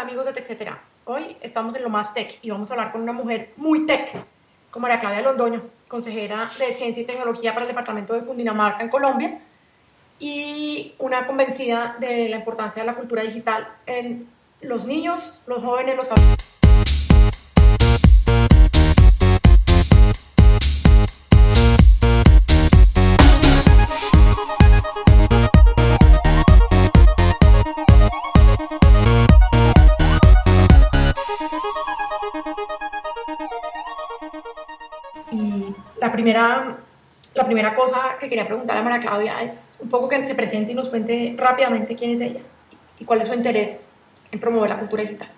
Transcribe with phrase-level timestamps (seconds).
[0.00, 0.78] Amigos de TechCetera.
[1.04, 4.10] Hoy estamos en lo más tech y vamos a hablar con una mujer muy tech,
[4.70, 8.88] como María Claudia Londoño, consejera de Ciencia y Tecnología para el Departamento de Cundinamarca en
[8.88, 9.40] Colombia
[10.18, 14.26] y una convencida de la importancia de la cultura digital en
[14.62, 16.49] los niños, los jóvenes, los adultos.
[36.20, 36.76] Primera,
[37.34, 40.72] la primera cosa que quería preguntarle a María Claudia es un poco que se presente
[40.72, 42.40] y nos cuente rápidamente quién es ella
[42.98, 43.82] y cuál es su interés
[44.30, 45.28] en promover la cultura digital.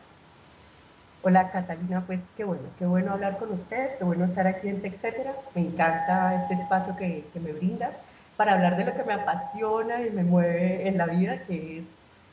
[1.23, 4.83] Hola Catalina, pues qué bueno, qué bueno hablar con ustedes, qué bueno estar aquí en
[4.83, 5.35] TechCetera.
[5.55, 7.93] Me encanta este espacio que, que me brindas
[8.37, 11.85] para hablar de lo que me apasiona y me mueve en la vida, que es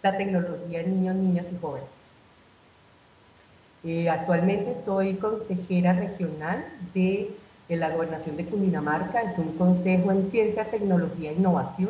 [0.01, 1.89] la tecnología en niños, niñas y jóvenes.
[3.83, 7.29] Eh, actualmente soy consejera regional de,
[7.69, 11.89] de, la Gobernación de Cundinamarca, es un consejo en ciencia, tecnología e innovación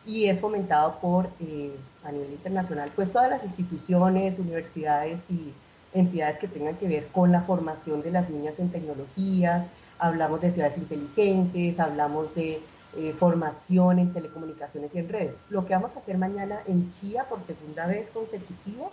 [0.06, 5.52] y es fomentado por, eh, a nivel internacional, pues todas las instituciones, universidades y
[5.94, 9.66] entidades que tengan que ver con la formación de las niñas en tecnologías,
[9.98, 12.62] hablamos de ciudades inteligentes, hablamos de
[12.98, 15.36] eh, formación en telecomunicaciones y en redes.
[15.50, 18.88] Lo que vamos a hacer mañana en Chía por segunda vez consecutiva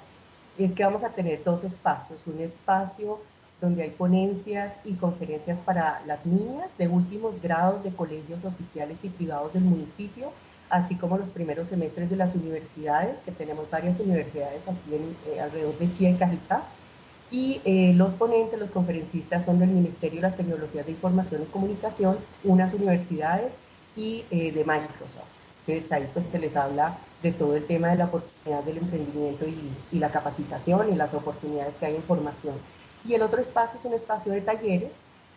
[0.58, 3.20] es que vamos a tener dos espacios, un espacio
[3.60, 9.08] donde hay ponencias y conferencias para las niñas de últimos grados de colegios oficiales y
[9.08, 10.32] privados del municipio,
[10.68, 15.40] así como los primeros semestres de las universidades, que tenemos varias universidades aquí en, eh,
[15.40, 16.64] alrededor de Chía y Cajicá,
[17.30, 21.46] y eh, los ponentes, los conferencistas son del Ministerio de las Tecnologías de Información y
[21.46, 23.52] Comunicación, unas universidades
[23.96, 25.30] y eh, de Microsoft.
[25.66, 29.46] Entonces ahí pues se les habla de todo el tema de la oportunidad del emprendimiento
[29.46, 29.56] y,
[29.92, 32.54] y, la capacitación y las oportunidades que hay en formación.
[33.06, 34.90] Y el otro espacio es un espacio de talleres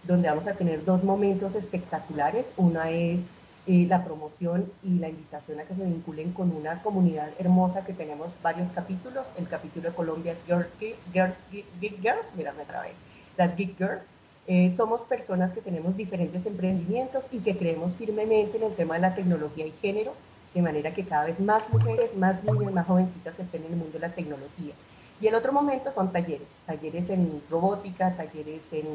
[0.04, 2.48] donde vamos a tener dos momentos espectaculares.
[2.58, 3.22] Una es
[3.68, 7.94] eh, la promoción y la invitación a que se vinculen con una comunidad hermosa que
[7.94, 9.26] tenemos varios capítulos.
[9.38, 12.92] El capítulo de Colombia es Girls, Geek Girls, mira, me trabé,
[13.38, 14.06] las Geek Girls.
[14.48, 19.02] Eh, somos personas que tenemos diferentes emprendimientos y que creemos firmemente en el tema de
[19.02, 20.14] la tecnología y género,
[20.54, 23.94] de manera que cada vez más mujeres, más niñas, más jovencitas estén en el mundo
[23.94, 24.74] de la tecnología.
[25.20, 28.86] Y el otro momento son talleres, talleres en robótica, talleres en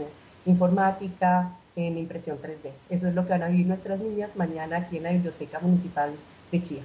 [0.47, 2.71] informática, en impresión 3D.
[2.89, 6.13] Eso es lo que van a vivir nuestras niñas mañana aquí en la Biblioteca Municipal
[6.53, 6.83] de Chía.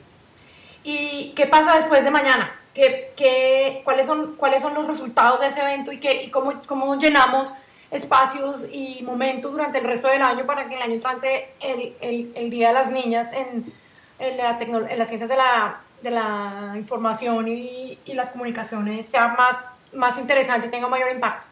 [0.84, 2.52] ¿Y qué pasa después de mañana?
[2.74, 6.54] ¿Qué, qué, cuáles, son, ¿Cuáles son los resultados de ese evento y, qué, y cómo,
[6.66, 7.54] cómo llenamos
[7.92, 11.96] espacios y momentos durante el resto del año para que el año entrante, el,
[12.36, 13.72] el, Día de las Niñas en,
[14.20, 19.30] en, la, en las ciencias de la, de la información y, y, las comunicaciones sea
[19.30, 19.58] más,
[19.94, 21.48] más interesante y tenga mayor impacto?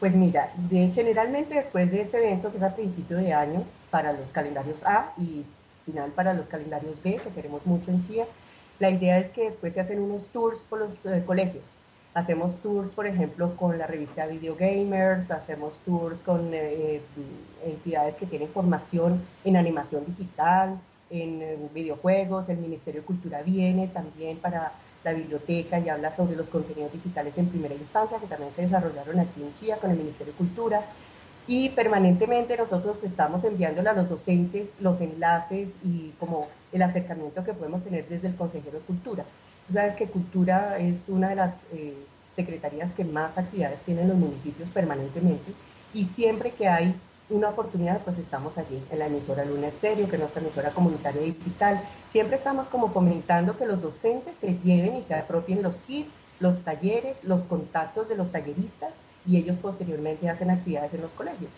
[0.00, 4.12] Pues mira, de, generalmente después de este evento, que es a principio de año, para
[4.12, 5.44] los calendarios A y
[5.84, 8.24] final para los calendarios B, que queremos mucho en Chía,
[8.80, 11.64] la idea es que después se hacen unos tours por los eh, colegios
[12.14, 17.00] Hacemos tours, por ejemplo, con la revista Video Gamers, hacemos tours con eh,
[17.64, 20.78] entidades que tienen formación en animación digital,
[21.10, 24.70] en, en, videojuegos, el Ministerio de Cultura viene también para
[25.02, 29.18] la biblioteca y habla sobre los contenidos digitales en primera infancia, que también se desarrollaron
[29.18, 30.82] aquí en Chía con el Ministerio de Cultura.
[31.48, 37.52] Y permanentemente nosotros estamos enviándole a los docentes los enlaces y como el acercamiento que
[37.52, 39.24] podemos tener desde el Consejero de Cultura.
[39.66, 41.94] Tú sabes que Cultura es una de las eh,
[42.36, 45.52] secretarías que más actividades tienen los municipios permanentemente
[45.94, 46.94] y siempre que hay
[47.30, 51.22] una oportunidad, pues estamos allí en la emisora Luna Estéreo, que es nuestra emisora comunitaria
[51.22, 51.80] digital.
[52.10, 56.62] Siempre estamos como comentando que los docentes se lleven y se apropien los kits, los
[56.62, 58.92] talleres, los contactos de los talleristas
[59.26, 61.50] y ellos posteriormente hacen actividades en los colegios.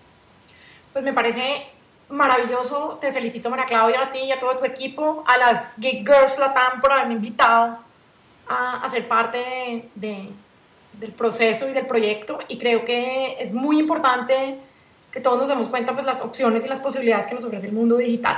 [0.92, 1.64] Pues me parece
[2.08, 6.06] maravilloso, te felicito María Claudia, a ti y a todo tu equipo, a las Geek
[6.06, 7.85] Girls Latam por haberme invitado
[8.48, 10.30] a, a ser parte de,
[11.00, 14.58] del proceso y del proyecto y creo que es muy importante
[15.12, 17.72] que todos nos demos cuenta pues las opciones y las posibilidades que nos ofrece el
[17.72, 18.36] mundo digital.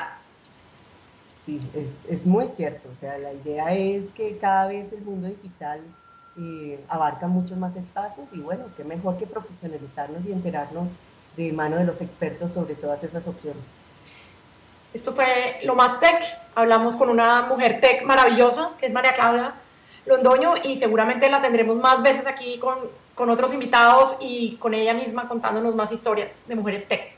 [1.44, 2.88] Sí, es, es muy cierto.
[2.96, 5.80] O sea, la idea es que cada vez el mundo digital
[6.38, 10.88] eh, abarca muchos más espacios y bueno, qué mejor que profesionalizarnos y enterarnos
[11.36, 13.62] de mano de los expertos sobre todas esas opciones.
[14.92, 16.22] Esto fue lo más tech.
[16.54, 19.54] Hablamos con una mujer tech maravillosa, que es María Claudia
[20.08, 22.78] Londoño, y seguramente la tendremos más veces aquí con
[23.18, 27.17] con otros invitados y con ella misma contándonos más historias de mujeres tech.